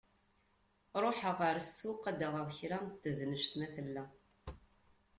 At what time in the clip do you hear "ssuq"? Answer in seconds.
1.67-2.03